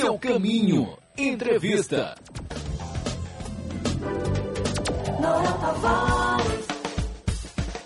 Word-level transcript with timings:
seu 0.00 0.18
caminho. 0.18 0.96
Entrevista. 1.16 2.14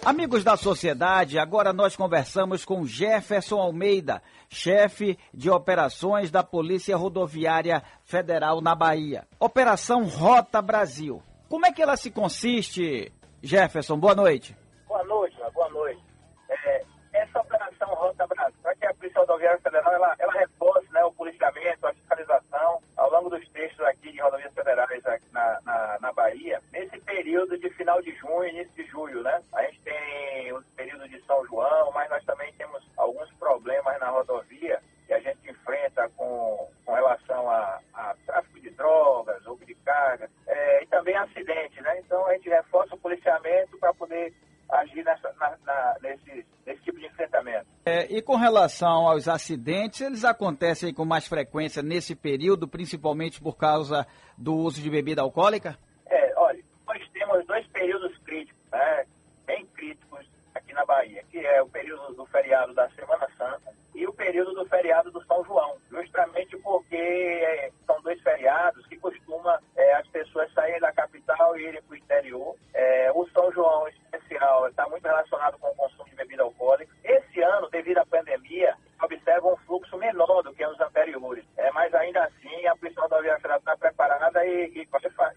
Amigos 0.05 0.45
da 0.45 0.57
sociedade, 0.57 1.39
agora 1.41 1.73
nós 1.73 1.97
conversamos 1.97 2.65
com 2.65 2.87
Jefferson 2.87 3.59
Almeida, 3.59 4.23
chefe 4.49 5.19
de 5.33 5.51
operações 5.51 6.31
da 6.31 6.45
Polícia 6.45 6.97
Rodoviária 6.97 7.83
Federal 8.05 8.61
na 8.61 8.77
Bahia. 8.77 9.27
Operação 9.41 10.05
Rota 10.05 10.63
Brasil. 10.63 11.21
Como 11.49 11.67
é 11.67 11.73
que 11.73 11.83
ela 11.83 11.97
se 11.97 12.13
consiste, 12.13 13.11
Jefferson? 13.43 13.99
Boa 13.99 14.15
noite. 14.15 14.57
Boa 14.87 15.03
noite, 15.05 15.37
boa 15.53 15.69
noite. 15.71 16.01
É, 16.49 16.85
essa 17.15 17.41
Operação 17.41 17.89
Rota 17.95 18.27
Brasil, 18.27 18.59
para 18.63 18.75
que 18.77 18.87
a 18.87 18.95
Polícia 18.95 19.21
Rodoviária 19.21 19.61
Federal 19.61 19.93
ela, 19.95 20.15
ela 20.19 20.33
reforce 20.33 20.93
né, 20.93 21.05
o 21.05 21.13
policiamento, 21.13 21.87
a 21.87 21.93
fiscalização 21.95 22.81
ao 22.97 23.11
longo 23.11 23.31
dos 23.31 23.49
textos 23.51 23.85
aqui 23.87 24.13
de 24.13 24.21
rodovias 24.21 24.53
federais 24.55 25.07
aqui 25.07 25.27
na, 25.33 25.61
na, 25.65 25.99
na 26.01 26.04
Bahia, 26.15 26.63
nesse 26.73 26.99
período 27.01 27.59
de 27.59 27.69
final 27.71 28.01
de 28.03 28.15
junho 28.17 28.47
início 28.47 28.73
de 28.75 28.85
julho, 28.91 29.23
né? 29.23 29.41
A 29.53 29.63
gente 29.63 29.81
tem 29.83 30.53
o 30.53 30.63
período 30.77 31.09
de 31.09 31.21
São 31.27 31.45
João, 31.47 31.91
mas 31.93 32.09
nós 32.11 32.25
também 32.25 32.53
temos 32.55 32.83
alguns 32.97 33.31
problemas 33.35 33.99
na 34.01 34.09
rodovia 34.09 34.81
que 35.07 35.13
a 35.13 35.21
gente 35.21 35.51
enfrenta 35.51 36.09
com, 36.17 36.69
com 36.85 36.93
relação 36.95 37.51
a, 37.51 37.81
a 37.93 38.15
tráfico 38.27 38.61
de 38.61 38.71
drogas, 38.71 39.45
roubo 39.45 39.65
de 39.67 39.75
carga, 39.77 40.31
é, 40.47 40.83
e 40.83 40.87
também 40.87 41.17
acidentes, 41.17 41.83
né? 41.83 42.01
Então 42.01 42.27
a 42.27 42.33
gente 42.35 42.49
reforça 42.49 42.95
o 42.95 42.99
policiamento 42.99 43.77
para 43.79 43.93
poder 43.95 44.33
agir 44.71 45.05
nessa, 45.05 45.33
na, 45.39 45.57
na, 45.65 45.97
nesse, 46.03 46.47
nesse 46.67 46.83
tipo 46.83 46.99
de 46.99 47.07
enfrentamento. 47.07 47.67
É, 47.85 48.07
e 48.07 48.23
com 48.23 48.37
relação 48.37 49.07
aos 49.07 49.29
acidentes, 49.29 50.01
eles 50.01 50.25
acontecem 50.25 50.93
com 50.93 51.05
mais 51.05 51.27
frequência 51.27 51.83
nesse 51.83 52.15
período, 52.15 52.67
principalmente 52.67 53.41
por 53.41 53.57
causa 53.57 54.07
do 54.37 54.55
uso 54.55 54.81
de 54.81 54.91
bebida 54.91 55.23
alcoólica? 55.23 55.79
É, 56.07 56.33
olha, 56.37 56.63
nós 56.87 57.09
temos 57.13 57.47
dois 57.47 57.67
períodos 57.69 58.17
críticos, 58.19 58.61
né, 58.73 59.05
bem 59.47 59.67
críticos 59.75 60.27
aqui 60.55 60.73
na 60.73 60.85
Bahia, 60.85 61.23
que 61.31 61.39
é 61.39 61.54
o 61.65 61.69
período 61.71 62.15
do 62.15 62.27
feriado 62.27 62.75
da 62.75 62.89
Semana 62.91 63.27
Santa 63.37 63.73
e 63.95 64.07
o 64.07 64.13
período 64.13 64.53
do 64.55 64.67
feriado 64.67 65.11
do 65.11 65.25
São 65.25 65.45
João, 65.45 65.77
justamente 65.91 66.57
porque 66.59 66.97
é, 66.97 67.71
são 67.87 68.01
dois 68.03 68.21
feriados 68.23 68.87
que 68.87 68.97
costuma 68.99 69.59
é, 69.77 69.95
as 69.95 70.07
pessoas 70.09 70.53
saírem 70.53 70.81
da 70.81 70.93
capital 70.93 71.57
e 71.57 71.63
irem 71.63 71.83
para 71.83 71.95
o 71.95 71.97
interior. 71.97 72.57
É, 72.75 73.11
o 73.15 73.27
São 73.31 73.53
João 73.53 73.89
especial 73.89 74.69
está 74.69 74.89
muito 74.89 75.05
relacionado 75.05 75.59
com 75.59 75.69
o 75.69 75.75
consumo 75.77 76.09
de 76.09 76.17
bebida 76.17 76.43
alcoólica. 76.43 76.93
Esse 77.05 77.41
ano, 77.41 77.71
devido 77.71 77.99
à 77.99 78.07
pandemia, 78.07 78.75
observa 79.03 79.53
um 79.53 79.57
fluxo 79.59 79.97
menor 79.97 80.43
do 80.43 80.53
que 80.53 80.65
anos 80.65 80.81
anteriores. 80.81 81.45
É, 81.57 81.71
mas 81.71 81.95
ainda 81.95 82.25
assim, 82.25 82.67
a 82.67 82.77
Polícia 82.77 83.01
Rodoviária 83.03 83.41
Federal 83.41 83.59
está 83.59 83.77
preparada 83.77 84.45
e, 84.45 84.73
e 84.75 84.89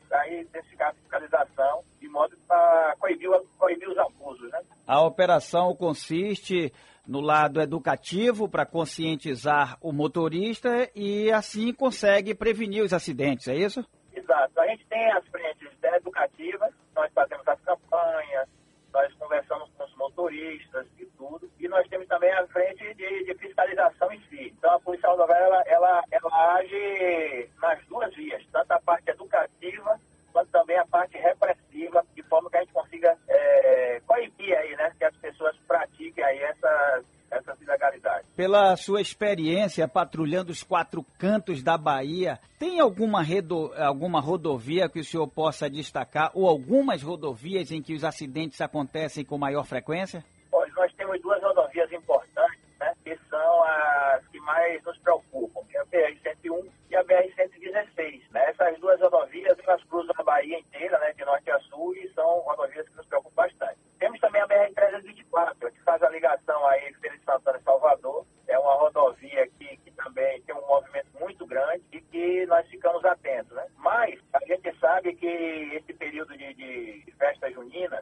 vai 0.10 0.40
intensificar 0.40 0.90
a 0.90 0.94
fiscalização 0.94 1.84
de 2.00 2.08
modo 2.10 2.36
para 2.48 2.96
coibir, 3.00 3.30
coibir 3.58 3.90
os 3.90 3.98
abusos. 3.98 4.52
Né? 4.52 4.62
A 4.88 5.02
operação 5.18 5.76
consiste 5.76 6.72
no 7.08 7.20
lado 7.20 7.60
educativo 7.60 8.48
para 8.48 8.68
conscientizar 8.68 9.76
o 9.82 9.92
motorista 9.92 10.88
e 10.96 11.32
assim 11.32 11.74
consegue 11.74 12.36
prevenir 12.36 12.84
os 12.84 12.94
acidentes, 12.94 13.48
é 13.48 13.56
isso? 13.56 13.84
Exato. 14.14 14.60
A 14.60 14.68
gente 14.68 14.86
tem 14.86 15.12
as 15.14 15.26
frentes 15.30 15.70
educativas, 15.82 16.72
nós 16.96 17.12
fazemos 17.14 17.48
as 17.48 17.60
campanhas, 17.62 18.48
nós 18.94 19.12
conversamos 19.16 19.72
com 19.76 19.86
os 19.86 19.96
motoristas 19.96 20.86
e 21.00 21.06
tudo, 21.18 21.50
e 21.60 21.68
nós 21.68 21.88
temos 21.88 22.08
também 22.08 22.32
a 22.34 22.46
frente 22.48 22.94
de, 22.94 23.24
de 23.26 23.34
fiscalização 23.40 24.12
em 24.12 24.22
si. 24.30 24.54
Então 24.56 24.72
a 24.76 24.80
Polícia 24.80 25.10
Rodoviária 25.10 25.46
ela, 25.46 25.64
ela, 25.66 26.04
ela 26.12 26.56
age 26.58 27.50
nas 27.60 27.84
duas 27.88 28.14
vias, 28.14 28.46
tanto 28.52 28.72
a 28.72 28.80
parte 28.82 29.10
educativa 29.10 30.00
quanto 30.38 30.52
também 30.52 30.78
a 30.78 30.86
parte 30.86 31.18
repressiva, 31.18 32.06
de 32.14 32.22
forma 32.24 32.48
que 32.52 32.58
a 32.58 32.60
gente 32.60 32.74
consiga 32.74 33.18
é, 33.28 34.00
coibir 34.06 34.56
aí, 34.56 34.76
né, 34.76 34.94
que 34.96 35.04
as 35.04 35.16
pessoas 35.18 35.58
pratiquem 35.68 36.24
aí 36.24 36.38
essas, 36.44 37.06
essas 37.32 37.60
ilegalidades. 37.60 38.27
Pela 38.38 38.78
sua 38.78 39.02
experiência 39.02 39.88
patrulhando 39.88 40.52
os 40.52 40.62
quatro 40.62 41.04
cantos 41.18 41.64
da 41.64 41.76
Bahia, 41.76 42.38
tem 42.60 42.80
alguma, 42.80 43.24
redo, 43.24 43.74
alguma 43.76 44.22
rodovia 44.22 44.88
que 44.88 45.00
o 45.00 45.04
senhor 45.04 45.28
possa 45.28 45.68
destacar 45.68 46.30
ou 46.36 46.48
algumas 46.48 47.02
rodovias 47.02 47.72
em 47.72 47.82
que 47.82 47.96
os 47.96 48.04
acidentes 48.04 48.62
acontecem 48.62 49.26
com 49.26 49.40
maior 49.40 49.66
frequência? 49.66 50.24
Olha, 50.52 50.72
nós 50.76 50.94
temos 50.94 51.20
duas 51.20 51.42
rodovias 51.42 51.92
importantes, 51.92 52.62
né, 52.80 52.94
que 53.04 53.18
são 53.28 53.64
as 53.64 54.28
que 54.28 54.40
mais 54.42 54.84
nos 54.84 55.00
preocupam, 55.00 55.62
que 55.68 55.76
é 55.76 55.82
a 55.82 55.86
BR-101 55.86 56.70
e 56.92 56.96
a 56.96 57.04
BR-116. 57.04 58.22
Né? 58.32 58.50
Essas 58.52 58.80
duas 58.80 59.02
rodovias, 59.02 59.58
elas 59.66 59.84
cruzam 59.86 60.14
a 60.16 60.24
Bahia 60.24 60.60
inteira, 60.60 61.00
né, 61.00 61.12
de 61.14 61.26
norte 61.26 61.50
a 61.50 61.60
sul, 61.62 61.96
e 61.96 62.08
são 62.14 62.42
rodovias 62.42 62.88
que 62.88 62.98
nos 62.98 63.06
preocupam 63.08 63.36
bastante. 63.36 63.78
Temos 64.00 64.20
também 64.20 64.42
a 64.42 64.48
BR-324, 64.48 65.72
que 65.72 65.82
faz 65.82 66.02
a 66.04 66.10
ligação 66.10 66.66
aí 66.68 66.94
Feira 66.96 67.18
de 67.18 67.24
Santana 67.26 67.58
e 67.58 67.64
Salvador. 67.64 68.26
É 68.48 68.58
uma 68.60 68.76
rodovia 68.76 69.48
que, 69.58 69.78
que 69.78 69.92
também 69.92 70.42
tem 70.44 70.56
um 70.56 70.68
movimento 70.68 71.08
muito 71.20 71.46
grande 71.46 71.84
e 71.92 72.00
que 72.00 72.46
nós 72.46 72.66
ficamos 72.68 73.04
atentos, 73.04 73.52
né? 73.54 73.66
Mas 73.78 74.20
a 74.34 74.40
gente 74.46 74.72
sabe 74.80 75.16
que 75.16 75.28
esse 75.28 75.94
período 75.94 76.38
de, 76.38 76.54
de 76.54 77.12
festa 77.18 77.50
junina, 77.68 78.02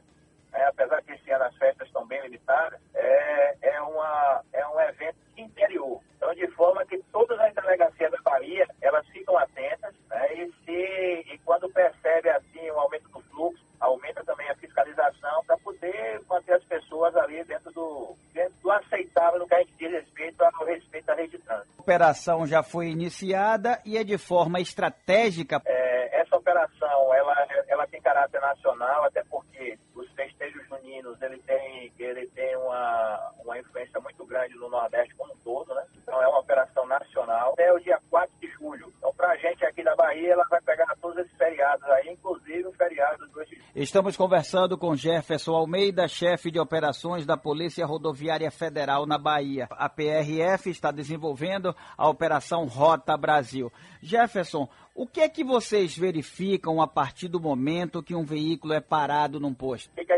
né, 0.52 0.66
apesar 0.68 1.02
que 1.02 1.14
esse 1.14 1.32
ano 1.32 1.46
as 1.46 1.56
festas 1.58 1.88
estão 1.88 2.06
bem 2.06 2.22
limitadas, 2.22 2.80
é, 2.94 3.58
é, 3.62 3.82
uma, 3.82 4.42
é 4.54 4.68
um 4.68 4.80
evento 4.80 5.18
interior. 5.38 6.02
Então, 6.16 6.34
de 6.34 6.48
forma 6.52 6.86
que 6.86 6.98
todas 7.12 7.40
as 7.40 7.54
delegacias 7.54 8.12
da 8.12 8.18
Bahia, 8.24 8.68
elas 8.82 9.06
ficam 9.08 9.38
atentas, 9.38 9.94
né, 10.10 10.34
e, 10.34 10.52
se, 10.64 11.34
e 11.34 11.40
quando 11.44 11.70
percebe, 11.70 12.30
assim, 12.30 12.70
o 12.72 12.80
aumento 12.80 13.10
do 13.10 13.20
fluxo, 13.22 13.66
aumenta 13.80 14.24
também 14.24 14.50
a 14.50 14.56
fiscalização 14.56 15.44
para 15.46 15.58
poder 15.58 16.22
manter 16.30 16.54
as 16.54 16.64
pessoas 16.64 17.16
ali 17.18 17.44
dentro 17.44 17.72
do, 17.72 18.16
dentro 18.34 18.54
do 18.62 18.72
aceitável 18.72 19.40
no 19.40 19.48
que 19.48 19.54
a 19.54 19.60
gente 19.60 19.74
diz 19.78 19.92
respeito 19.92 20.42
ao 20.42 20.66
respeito 20.66 21.10
à 21.10 21.16
rede 21.16 21.38
de 21.38 21.44
trânsito. 21.44 21.74
A 21.78 21.82
operação 21.82 22.48
já 22.48 22.64
foi 22.64 22.88
iniciada 22.88 23.80
e 23.86 23.98
é 23.98 24.04
de 24.04 24.18
forma 24.18 24.60
estratégica. 24.60 25.62
É, 25.66 26.22
essa 26.22 26.36
operação, 26.36 27.14
ela, 27.14 27.48
ela 27.68 27.88
tem 27.88 28.02
caráter 28.02 28.42
nacional, 28.42 29.04
até 29.04 29.24
porque 29.26 29.78
os 29.94 30.10
festejos 30.14 30.66
juninos, 30.68 31.22
ele 31.22 31.38
tem, 31.40 31.92
ele 32.00 32.28
tem 32.28 32.56
uma, 32.76 33.32
uma 33.44 33.60
influência 33.60 34.00
muito 34.02 34.26
grande 34.26 34.56
no 34.56 34.70
Nordeste 34.70 35.16
como 35.16 35.34
um 35.34 35.38
todo, 35.38 35.74
né? 35.74 35.84
Então 35.96 36.22
é 36.22 36.28
uma 36.28 36.40
operação 36.40 36.86
nacional. 36.86 37.54
Até 37.54 37.72
o 37.72 37.80
dia 37.80 38.00
4 38.10 38.30
de 38.40 38.48
julho. 38.52 38.92
Então, 38.98 39.14
para 39.16 39.32
a 39.32 39.38
gente 39.38 39.66
aqui 39.66 39.84
da 39.84 39.96
Bahia, 39.96 40.34
ela 40.34 40.46
vai 40.50 40.62
pegar 40.62 40.94
todos 41.02 41.18
esses 41.18 41.36
feriados 41.38 41.84
aí, 41.90 42.10
inclusive 42.10 42.68
o 42.68 42.74
feriado 42.74 43.26
do 43.26 43.34
2 43.34 43.50
de. 43.50 43.62
Estamos 43.76 44.18
conversando 44.18 44.78
com 44.78 44.96
Jefferson 44.96 45.54
Almeida, 45.54 46.08
chefe 46.08 46.52
de 46.52 46.60
operações 46.60 47.26
da 47.26 47.38
Polícia 47.38 47.86
Rodoviária 47.86 48.52
Federal 48.52 49.06
na 49.06 49.18
Bahia. 49.18 49.68
A 49.72 49.90
PRF 49.90 50.70
está 50.70 50.92
desenvolvendo 50.92 51.76
a 51.98 52.10
Operação 52.10 52.66
Rota 52.66 53.18
Brasil. 53.18 53.72
Jefferson, 54.02 54.70
o 54.94 55.06
que 55.06 55.20
é 55.20 55.28
que 55.28 55.44
vocês 55.44 55.98
verificam 55.98 56.82
a 56.82 56.88
partir 56.88 57.28
do 57.28 57.40
momento 57.40 58.02
que 58.02 58.16
um 58.16 58.24
veículo 58.24 58.74
é 58.74 58.80
parado 58.80 59.40
num 59.40 59.54
posto? 59.54 59.92
O 59.92 60.06
que 60.06 60.15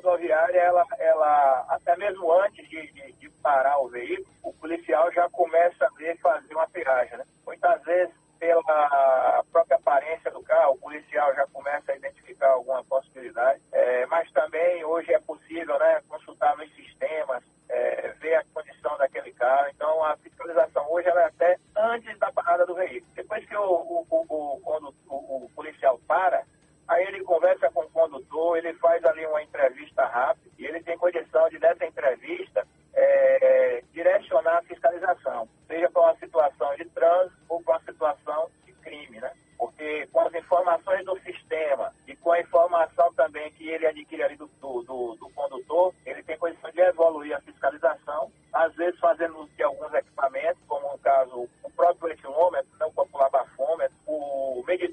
rodoviária, 0.00 0.58
ela, 0.58 0.86
ela 0.98 1.66
até 1.68 1.96
mesmo 1.96 2.32
antes 2.32 2.68
de, 2.68 2.90
de, 2.92 3.12
de, 3.12 3.30
parar 3.42 3.78
o 3.78 3.88
veículo, 3.88 4.26
o 4.42 4.52
policial 4.54 5.10
já 5.12 5.28
começa 5.30 5.86
a 5.86 5.90
ver 5.96 6.18
fazer 6.18 6.54
uma 6.54 6.66
triagem. 6.68 7.18
Né? 7.18 7.24
Muitas 7.46 7.82
vezes, 7.84 8.14
pela 8.38 9.44
própria 9.52 9.76
aparência 9.76 10.30
do 10.30 10.42
carro, 10.42 10.74
o 10.74 10.78
policial 10.78 11.34
já 11.34 11.46
começa 11.48 11.92
a 11.92 11.96
identificar 11.96 12.48
alguma 12.48 12.82
possibilidade. 12.84 13.60
É, 13.72 14.06
mas 14.06 14.30
também 14.32 14.84
hoje 14.84 15.12
é 15.12 15.20
possível 15.20 15.78
né, 15.78 16.02
consultar 16.08 16.56
nos 16.56 16.70
sistemas, 16.74 17.42
é, 17.68 18.08
ver 18.20 18.34
a 18.34 18.44
condição 18.52 18.96
daquele 18.98 19.32
carro. 19.32 19.68
Então 19.74 20.04
a 20.04 20.16
fiscalização 20.18 20.90
hoje 20.90 21.08
ela 21.08 21.22
é 21.22 21.26
até 21.26 21.56
antes 21.76 22.18
da 22.18 22.32
parada 22.32 22.66
do 22.66 22.74
veículo. 22.74 23.12
Depois 23.14 23.46
que 23.46 23.56
o, 23.56 23.62
o, 23.62 24.06
o, 24.10 24.94
o, 25.08 25.44
o 25.44 25.50
policial 25.54 25.98
para, 26.06 26.44
aí 26.90 27.04
ele 27.06 27.22
conversa 27.22 27.70
com 27.70 27.82
o 27.82 27.90
condutor, 27.90 28.58
ele 28.58 28.74
faz 28.74 29.02
ali 29.04 29.24
uma 29.24 29.42
entrevista 29.42 30.04
rápida 30.04 30.50
e 30.58 30.66
ele 30.66 30.82
tem 30.82 30.98
condição 30.98 31.48
de, 31.48 31.58
nessa 31.60 31.86
entrevista, 31.86 32.66
é, 32.92 33.82
direcionar 33.92 34.58
a 34.58 34.62
fiscalização, 34.62 35.48
seja 35.68 35.88
para 35.88 36.02
uma 36.02 36.16
situação 36.16 36.74
de 36.74 36.84
trânsito 36.86 37.40
ou 37.48 37.62
para 37.62 37.74
uma 37.74 37.84
situação 37.84 38.50
de 38.66 38.72
crime, 38.72 39.20
né? 39.20 39.32
Porque 39.56 40.08
com 40.10 40.20
as 40.20 40.34
informações 40.34 41.04
do 41.04 41.16
sistema 41.20 41.94
e 42.08 42.16
com 42.16 42.32
a 42.32 42.40
informação 42.40 43.12
também 43.14 43.52
que 43.52 43.68
ele 43.68 43.86
adquire 43.86 44.22
ali 44.24 44.36
do, 44.36 44.50
do, 44.60 44.82
do, 44.82 45.16
do 45.16 45.30
condutor, 45.30 45.94
ele 46.04 46.22
tem 46.24 46.36
condição 46.38 46.70
de 46.72 46.80
evoluir 46.80 47.36
a 47.36 47.40
fiscalização, 47.42 48.32
às 48.52 48.74
vezes 48.74 48.98
fazendo 48.98 49.38
uso 49.38 49.50
de 49.54 49.62
alguns 49.62 49.92
equipamentos, 49.94 50.60
como 50.66 50.90
no 50.90 50.98
caso 50.98 51.48
o 51.62 51.70
próprio 51.70 52.10
etilômetro, 52.12 52.70
né, 52.78 52.86
o 52.86 52.92
popular 52.92 53.30
bafômetro, 53.30 53.96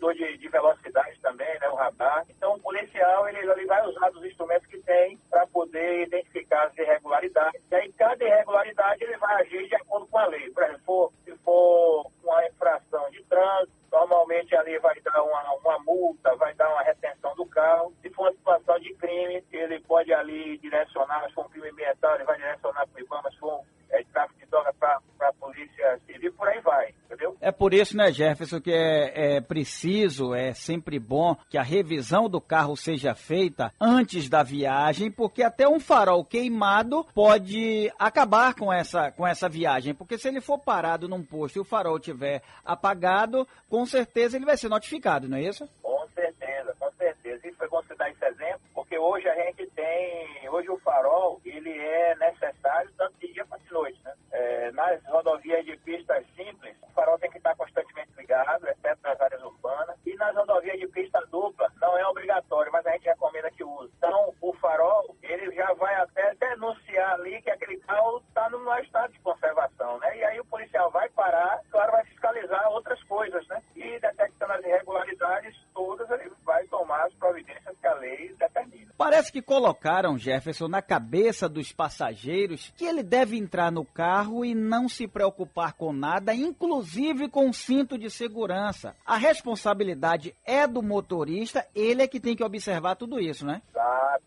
medidor 0.07 0.13
de, 0.13 0.37
de 0.37 0.47
velocidade 0.49 1.19
também, 1.21 1.59
né, 1.59 1.69
o 1.69 1.75
radar. 1.75 2.25
Então 2.29 2.53
o 2.53 2.59
policial 2.59 3.27
ele, 3.27 3.39
ele 3.39 3.65
vai 3.65 3.85
usar 3.87 4.09
os 4.11 4.23
instrumentos 4.23 4.67
que 4.67 4.79
tem 4.79 5.17
para 5.29 5.45
poder 5.47 6.03
identificar 6.03 6.67
as 6.67 6.77
irregularidades. 6.77 7.61
E 7.69 7.75
aí 7.75 7.91
cada 7.93 8.23
irregularidade 8.23 9.03
ele 9.03 9.17
vai 9.17 9.41
agir 9.41 9.67
de 9.67 9.75
acordo 9.75 10.07
com 10.07 10.17
a 10.17 10.27
lei. 10.27 10.49
Por 10.51 10.63
exemplo, 10.63 11.13
se 11.23 11.35
for 11.37 12.11
uma 12.23 12.45
infração 12.47 13.09
de 13.11 13.23
trânsito, 13.23 13.77
normalmente 13.91 14.55
ali 14.55 14.77
vai 14.79 14.99
dar 15.01 15.23
uma, 15.23 15.53
uma 15.53 15.79
multa, 15.79 16.35
vai 16.35 16.53
dar 16.53 16.69
uma 16.69 16.83
retenção 16.83 17.35
do 17.35 17.45
carro. 17.45 17.93
Se 18.01 18.09
for 18.09 18.23
uma 18.23 18.31
situação 18.31 18.79
de 18.79 18.93
crime, 18.95 19.43
ele 19.51 19.79
pode 19.81 20.13
ali 20.13 20.57
direcionar, 20.57 21.27
se 21.27 21.33
for 21.33 21.45
um 21.45 21.49
crime 21.49 21.69
ambiental, 21.69 22.15
ele 22.15 22.25
vai 22.25 22.37
direcionar 22.37 22.87
para 22.87 23.01
o 23.01 23.03
IBAMA, 23.03 23.31
se 23.31 23.37
for 23.37 23.61
é, 23.89 24.03
tráfico 24.11 24.39
de 24.39 24.45
droga 24.47 24.73
para 24.73 24.99
a 25.21 25.33
polícia 25.33 25.99
civil, 26.05 26.33
por 26.33 26.47
aí 26.47 26.59
vai, 26.59 26.93
entendeu? 27.05 27.37
É 27.41 27.46
por 27.57 27.73
isso, 27.73 27.95
né, 27.97 28.11
Jefferson, 28.11 28.61
que 28.61 28.71
é, 28.71 29.37
é, 29.37 29.41
preciso, 29.41 30.33
é 30.33 30.53
sempre 30.53 30.99
bom 30.99 31.35
que 31.49 31.57
a 31.57 31.63
revisão 31.63 32.29
do 32.29 32.39
carro 32.39 32.75
seja 32.75 33.15
feita 33.15 33.73
antes 33.79 34.29
da 34.29 34.43
viagem, 34.43 35.11
porque 35.11 35.43
até 35.43 35.67
um 35.67 35.79
farol 35.79 36.23
queimado 36.23 37.05
pode 37.13 37.91
acabar 37.97 38.53
com 38.53 38.71
essa, 38.71 39.11
com 39.11 39.25
essa 39.25 39.49
viagem, 39.49 39.93
porque 39.93 40.17
se 40.17 40.27
ele 40.27 40.41
for 40.41 40.59
parado 40.59 41.07
num 41.07 41.23
posto 41.23 41.57
e 41.57 41.59
o 41.59 41.65
farol 41.65 41.99
tiver 41.99 42.41
apagado, 42.63 43.47
com 43.69 43.85
certeza 43.85 44.37
ele 44.37 44.45
vai 44.45 44.57
ser 44.57 44.69
notificado, 44.69 45.27
não 45.27 45.37
é 45.37 45.43
isso? 45.43 45.67
Com 45.81 46.07
certeza, 46.13 46.75
com 46.79 46.91
certeza. 46.91 47.47
Isso 47.47 47.57
foi 47.57 47.67
bom 47.69 47.81
você 47.81 47.95
dar 47.95 48.09
esse 48.09 48.25
exemplo, 48.25 48.61
porque 48.73 48.97
hoje 48.97 49.27
a 49.27 49.35
gente 49.35 49.65
tem, 49.67 50.49
hoje 50.49 50.69
o 50.69 50.77
farol, 50.79 51.39
ele 51.45 51.71
é 51.71 52.15
necessário 52.15 52.91
tanto 52.97 53.13
de 53.19 53.33
dia 53.33 53.45
quanto 53.45 53.63
de 53.63 53.73
noite, 53.73 53.99
né? 54.03 54.13
É, 54.31 54.71
nas 54.71 55.03
rodovias 55.05 55.65
de 55.65 55.77
pistas 55.77 56.25
simples, 56.35 56.75
o 56.81 56.91
farol 56.93 57.17
tem 57.19 57.29
que 57.29 57.37
estar 57.37 57.55
constantemente 57.55 58.11
ligado, 58.17 58.67
exceto 58.67 58.99
nas 59.03 59.19
áreas 59.19 59.41
urbanas, 59.43 59.95
e 60.05 60.15
nas 60.15 60.35
rodovias 60.35 60.79
de 60.79 60.87
pista 60.87 61.19
dupla, 61.31 61.71
não 61.81 61.97
é 61.97 62.05
obrigatório, 62.07 62.71
mas 62.71 62.85
a 62.85 62.91
gente 62.91 63.05
recomenda 63.05 63.51
que 63.51 63.63
use. 63.63 63.91
Então, 63.97 64.33
o 64.41 64.53
farol, 64.53 65.15
ele 65.21 65.51
já 65.55 65.73
vai 65.73 65.95
até 65.95 66.35
denunciar 66.35 67.13
ali 67.13 67.36
que 67.47 67.51
aquele 67.51 67.77
carro 67.77 68.21
está 68.27 68.49
no 68.49 68.59
mau 68.65 68.77
estado 68.79 69.13
de 69.13 69.19
conservação, 69.19 69.97
né? 69.99 70.17
E 70.17 70.23
aí 70.25 70.39
o 70.39 70.45
policial 70.45 70.91
vai 70.91 71.07
parar, 71.09 71.61
claro, 71.71 71.93
vai 71.93 72.03
fiscalizar 72.03 72.69
outras 72.71 73.01
coisas, 73.03 73.47
né? 73.47 73.61
E 73.73 73.97
detectando 74.01 74.51
as 74.51 74.65
irregularidades 74.65 75.55
todas, 75.73 76.09
ele 76.11 76.29
vai 76.43 76.65
tomar 76.65 77.05
as 77.05 77.13
providências 77.13 77.73
que 77.79 77.87
a 77.87 77.93
lei 77.95 78.35
determina. 78.37 78.91
Parece 78.97 79.31
que 79.31 79.41
colocaram, 79.41 80.17
Jefferson, 80.17 80.67
na 80.67 80.81
cabeça 80.81 81.47
dos 81.47 81.71
passageiros 81.71 82.73
que 82.75 82.83
ele 82.83 83.01
deve 83.01 83.37
entrar 83.37 83.71
no 83.71 83.85
carro 83.85 84.43
e 84.43 84.53
não 84.53 84.89
se 84.89 85.07
preocupar 85.07 85.71
com 85.71 85.93
nada, 85.93 86.33
inclusive 86.33 87.29
com 87.29 87.49
o 87.49 87.53
cinto 87.53 87.97
de 87.97 88.09
segurança. 88.09 88.93
A 89.05 89.15
responsabilidade 89.15 90.35
é 90.43 90.67
do 90.67 90.83
motorista, 90.83 91.65
ele 91.73 92.01
é 92.01 92.07
que 92.07 92.19
tem 92.19 92.35
que 92.35 92.43
observar 92.43 92.95
tudo 92.95 93.21
isso, 93.21 93.45
né? 93.45 93.61
A 93.73 94.19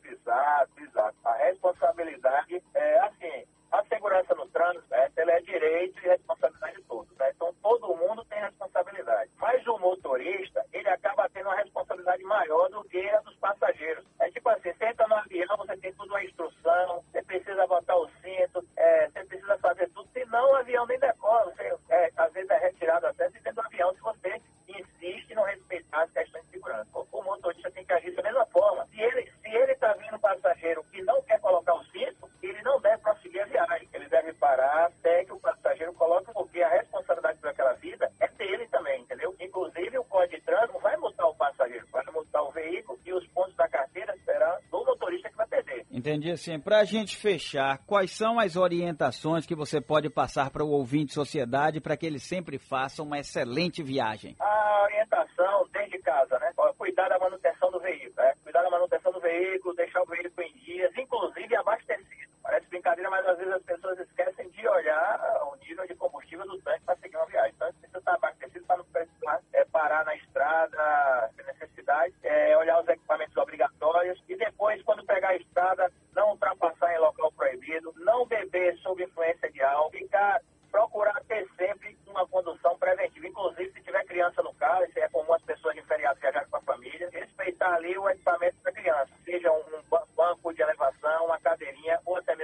responsabilidade 1.70 2.62
é 2.74 3.00
assim, 3.00 3.46
a 3.70 3.84
segurança 3.84 4.34
no 4.34 4.48
trânsito, 4.48 4.84
ela 5.16 5.32
é 5.32 5.40
direito 5.40 5.98
e 6.00 6.08
responsabilidade 6.08 6.76
de 6.76 6.82
todos, 6.82 7.16
né? 7.16 7.30
Então 7.34 7.54
todo 7.62 7.96
mundo 7.96 8.24
tem 8.24 8.40
responsabilidade. 8.40 9.30
Mas 9.38 9.64
o 9.66 9.78
motorista, 9.78 10.64
ele 10.72 10.88
acaba 10.88 11.28
tendo 11.28 11.46
uma 11.46 11.56
responsabilidade 11.56 12.22
maior 12.24 12.68
do 12.70 12.82
que 12.84 13.08
a 13.10 13.20
dos 13.20 13.36
passageiros. 13.36 14.04
É 14.18 14.30
tipo 14.30 14.48
assim, 14.48 14.72
você 14.72 14.86
entra 14.86 15.06
no 15.06 15.14
avião, 15.14 15.56
você 15.56 15.76
tem 15.76 15.92
tudo 15.92 16.08
uma 16.08 16.24
instrução, 16.24 17.04
você 17.12 17.22
precisa 17.22 17.66
botar 17.66 17.96
o 17.96 18.08
cinto, 18.20 18.66
é, 18.76 19.08
você 19.08 19.24
precisa 19.24 19.58
fazer 19.58 19.88
tudo, 19.90 20.08
senão 20.12 20.50
o 20.50 20.56
avião 20.56 20.86
nem 20.86 20.98
decola. 20.98 21.52
Você, 21.52 21.72
é, 21.90 22.10
às 22.16 22.32
vezes 22.32 22.50
é 22.50 22.58
retirado 22.58 23.06
até 23.06 23.28
de 23.28 23.34
dentro 23.40 23.62
do 23.62 23.66
avião 23.66 23.94
se 23.94 24.00
você 24.00 24.40
insiste 24.66 25.30
em 25.30 25.34
não 25.34 25.44
respeitar 25.44 26.02
as 26.02 26.10
questões 26.10 26.44
de 26.46 26.50
segurança. 26.50 26.88
O, 26.94 27.06
o 27.12 27.22
motorista 27.22 27.70
tem 27.70 27.84
que 27.84 27.92
agir 27.92 28.14
da 28.14 28.22
mesma 28.22 28.46
forma. 28.46 28.86
Se 28.86 29.00
ele 29.00 29.30
se 29.50 29.56
ele 29.56 29.72
está 29.72 29.92
vindo 29.94 30.18
passageiro 30.20 30.84
que 30.84 31.02
não 31.02 31.20
quer 31.22 31.40
colocar 31.40 31.74
o 31.74 31.84
cinto, 31.86 32.30
ele 32.40 32.62
não 32.62 32.80
deve 32.80 32.98
prosseguir 32.98 33.42
a 33.42 33.46
viagem. 33.46 33.88
Ele 33.92 34.08
deve 34.08 34.32
parar 34.34 34.86
até 34.86 35.24
que 35.24 35.32
o 35.32 35.40
passageiro 35.40 35.92
coloque, 35.94 36.32
porque 36.32 36.62
a 36.62 36.68
responsabilidade 36.68 37.38
por 37.40 37.48
aquela 37.48 37.72
vida 37.74 38.10
é 38.20 38.28
dele 38.28 38.68
também, 38.68 39.02
entendeu? 39.02 39.34
Inclusive, 39.40 39.98
o 39.98 40.04
Código 40.04 40.36
de 40.36 40.42
Trânsito 40.42 40.74
não 40.74 40.80
vai 40.80 40.96
multar 40.98 41.26
o 41.26 41.34
passageiro, 41.34 41.84
vai 41.90 42.04
multar 42.12 42.44
o 42.44 42.52
veículo 42.52 42.98
e 43.04 43.12
os 43.12 43.26
pontos 43.28 43.56
da 43.56 43.68
carteira 43.68 44.14
serão 44.24 44.56
do 44.70 44.84
motorista 44.84 45.28
que 45.28 45.36
vai 45.36 45.48
perder. 45.48 45.84
Entendi, 46.00 46.30
assim. 46.30 46.58
Para 46.58 46.78
a 46.78 46.84
gente 46.84 47.14
fechar, 47.14 47.76
quais 47.86 48.10
são 48.12 48.40
as 48.40 48.56
orientações 48.56 49.44
que 49.44 49.54
você 49.54 49.82
pode 49.82 50.08
passar 50.08 50.50
para 50.50 50.64
o 50.64 50.70
ouvinte 50.70 51.08
de 51.08 51.12
sociedade 51.12 51.78
para 51.78 51.94
que 51.94 52.06
ele 52.06 52.18
sempre 52.18 52.58
faça 52.58 53.02
uma 53.02 53.18
excelente 53.18 53.82
viagem? 53.82 54.34
A 54.40 54.82
orientação 54.84 55.68
desde 55.70 55.98
casa, 55.98 56.38
né? 56.38 56.52
Cuidar 56.78 57.10
da 57.10 57.18
manutenção 57.18 57.70
do 57.70 57.78
veículo, 57.80 58.14
né? 58.16 58.32
Cuidar 58.42 58.62
da 58.62 58.70
manutenção 58.70 59.12
do 59.12 59.20
veículo, 59.20 59.74
deixar 59.74 60.00
o 60.00 60.06
veículo 60.06 60.46
em 60.48 60.52
dias, 60.64 60.90
inclusive 60.96 61.54
abastecido. 61.54 62.30
Parece 62.42 62.66
brincadeira, 62.68 63.10
mas 63.10 63.26
às 63.26 63.36
vezes 63.36 63.52
as 63.52 63.62
pessoas 63.62 63.98
esquecem 64.00 64.48
de 64.48 64.66
olhar 64.66 65.20
o 65.52 65.56
nível 65.56 65.86
de 65.86 65.94
combustível 65.94 66.46
do 66.46 66.58
tanque 66.62 66.84
para 66.84 66.96
seguir 66.96 67.16
uma 67.16 67.26
viagem. 67.26 67.52
Então, 67.54 67.68
precisa 67.72 67.98
estar 67.98 68.14
abastecido 68.14 68.64
para 68.66 68.76
não 68.78 68.84
precisar 68.86 69.40
é, 69.52 69.64
parar 69.66 70.04
na 70.04 70.14
estrada 70.16 71.30
sem 71.36 71.44
necessidade, 71.44 72.14
é, 72.22 72.56
olhar 72.56 72.80
os 72.80 72.88
equipamentos 72.88 73.36
obrigatórios 73.36 74.22
e 74.28 74.36
depois, 74.36 74.82
quando 74.82 75.04
pegar 75.04 75.28
a 75.28 75.36
estrada, 75.36 75.92
não 76.14 76.30
ultrapassar 76.30 76.92
em 76.94 76.98
local 76.98 77.30
proibido, 77.32 77.92
não 77.98 78.26
beber 78.26 78.76
sob 78.78 79.02
influência 79.02 79.50
de 79.50 79.62
álcool, 79.62 79.90
ficar 79.90 80.40
procurar 80.70 81.20
ter 81.26 81.48
sempre 81.56 81.98
uma 82.06 82.26
condução 82.28 82.78
preventiva. 82.78 83.26
Inclusive, 83.26 83.72
se 83.72 83.82
tiver 83.82 84.04
criança 84.04 84.40
no 84.42 84.54
carro, 84.54 84.84
isso 84.84 84.98
é 85.00 85.08
comum 85.08 85.34
as 85.34 85.42
pessoas 85.42 85.74
de 85.74 85.82
feriado 85.82 86.20
viajarem 86.20 86.48
com 86.48 86.56
a 86.58 86.60
família, 86.60 87.10
respeitar 87.10 87.74
ali 87.74 87.98
o 87.98 88.08
equipamento 88.08 88.56
da 88.62 88.70
criança, 88.70 89.10
seja 89.24 89.50
um 89.50 89.82
banco 90.16 90.52
de 90.54 90.62
elevação, 90.62 91.26
uma 91.26 91.40
cadeirinha 91.40 91.98
ou 92.06 92.16
até 92.16 92.36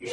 E, 0.00 0.06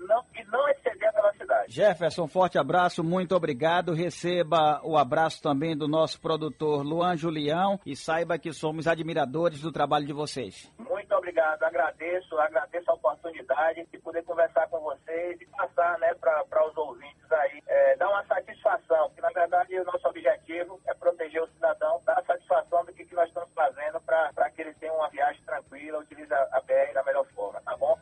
não, 0.00 0.24
e 0.34 0.44
não 0.44 0.68
exceder 0.70 1.08
a 1.08 1.12
velocidade. 1.12 1.72
Jefferson, 1.72 2.26
forte 2.26 2.58
abraço, 2.58 3.04
muito 3.04 3.34
obrigado. 3.34 3.92
Receba 3.92 4.80
o 4.82 4.96
abraço 4.96 5.42
também 5.42 5.76
do 5.76 5.86
nosso 5.86 6.20
produtor 6.20 6.82
Luan 6.82 7.16
Julião 7.16 7.78
e 7.84 7.94
saiba 7.94 8.38
que 8.38 8.52
somos 8.52 8.86
admiradores 8.86 9.60
do 9.60 9.70
trabalho 9.70 10.06
de 10.06 10.12
vocês. 10.12 10.72
Muito 10.78 11.14
obrigado, 11.14 11.62
agradeço, 11.62 12.38
agradeço 12.38 12.90
a 12.90 12.94
oportunidade 12.94 13.86
de 13.92 13.98
poder 13.98 14.22
conversar 14.24 14.68
com 14.68 14.80
vocês 14.80 15.40
e 15.40 15.46
passar 15.46 15.98
né, 15.98 16.14
para 16.14 16.66
os 16.68 16.76
ouvintes 16.76 17.30
aí, 17.30 17.62
é, 17.66 17.96
dar 17.96 18.08
uma 18.08 18.24
satisfação, 18.24 19.08
porque 19.08 19.20
na 19.20 19.30
verdade 19.30 19.78
o 19.78 19.84
nosso 19.84 20.08
objetivo 20.08 20.80
é 20.86 20.94
proteger 20.94 21.42
o 21.42 21.48
cidadão, 21.48 22.00
dar 22.06 22.18
a 22.18 22.24
satisfação 22.24 22.84
do 22.84 22.92
que, 22.92 23.04
que 23.04 23.14
nós 23.14 23.28
estamos 23.28 23.50
fazendo 23.54 24.00
para 24.00 24.50
que 24.50 24.62
eles 24.62 24.76
tenham 24.78 24.96
uma 24.96 25.08
viagem 25.10 25.42
tranquila, 25.44 25.98
utilize 25.98 26.32
a 26.32 26.60
BR 26.60 26.94
da 26.94 27.02
melhor 27.02 27.26
forma, 27.34 27.60
tá 27.62 27.76
bom? 27.76 27.98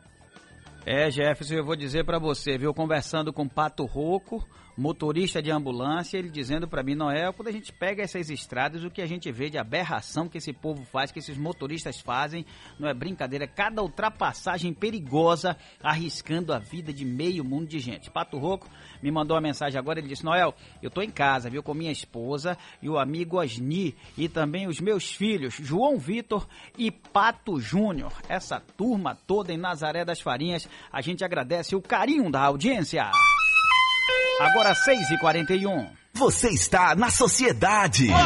É, 1.03 1.11
Jefferson, 1.11 1.55
eu 1.55 1.65
vou 1.65 1.75
dizer 1.75 2.05
para 2.05 2.17
você, 2.17 2.57
viu, 2.57 2.73
conversando 2.73 3.33
com 3.33 3.45
Pato 3.45 3.83
Roco, 3.83 4.41
motorista 4.77 5.41
de 5.41 5.51
ambulância, 5.51 6.17
ele 6.17 6.29
dizendo 6.29 6.67
para 6.67 6.81
mim, 6.81 6.95
Noel, 6.95 7.33
quando 7.33 7.49
a 7.49 7.51
gente 7.51 7.71
pega 7.71 8.01
essas 8.01 8.29
estradas, 8.29 8.83
o 8.83 8.89
que 8.89 9.01
a 9.01 9.05
gente 9.05 9.31
vê 9.31 9.49
de 9.49 9.57
aberração 9.57 10.27
que 10.27 10.37
esse 10.37 10.51
povo 10.51 10.83
faz, 10.85 11.11
que 11.11 11.19
esses 11.19 11.37
motoristas 11.37 11.99
fazem, 11.99 12.45
não 12.79 12.87
é 12.87 12.93
brincadeira, 12.93 13.47
cada 13.47 13.81
ultrapassagem 13.81 14.73
perigosa, 14.73 15.55
arriscando 15.81 16.53
a 16.53 16.59
vida 16.59 16.91
de 16.91 17.05
meio 17.05 17.43
mundo 17.43 17.67
de 17.67 17.79
gente. 17.79 18.09
Pato 18.09 18.37
Roco 18.37 18.67
me 19.01 19.11
mandou 19.11 19.35
uma 19.35 19.41
mensagem 19.41 19.77
agora, 19.77 19.99
ele 19.99 20.07
disse, 20.07 20.25
Noel, 20.25 20.55
eu 20.81 20.89
tô 20.89 21.01
em 21.01 21.11
casa, 21.11 21.49
viu, 21.49 21.61
com 21.61 21.73
minha 21.73 21.91
esposa 21.91 22.57
e 22.81 22.89
o 22.89 22.97
amigo 22.97 23.39
Asni, 23.39 23.95
e 24.17 24.27
também 24.27 24.67
os 24.67 24.79
meus 24.79 25.11
filhos, 25.11 25.55
João 25.55 25.97
Vitor 25.99 26.47
e 26.77 26.89
Pato 26.89 27.59
Júnior. 27.59 28.13
Essa 28.27 28.59
turma 28.59 29.15
toda 29.27 29.53
em 29.53 29.57
Nazaré 29.57 30.03
das 30.03 30.21
Farinhas, 30.21 30.67
a 30.93 31.01
gente 31.01 31.25
agradece 31.25 31.75
o 31.75 31.81
carinho 31.81 32.29
da 32.29 32.41
audiência. 32.41 33.09
Agora 34.39 34.75
6h41. 34.75 35.89
Você 36.13 36.49
está 36.49 36.93
na 36.95 37.09
sociedade. 37.09 38.13